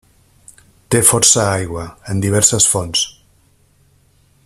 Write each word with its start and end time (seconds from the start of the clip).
Té 0.95 1.01
força 1.09 1.43
aigua, 1.57 1.83
en 2.15 2.25
diverses 2.25 2.71
fonts. 2.73 3.05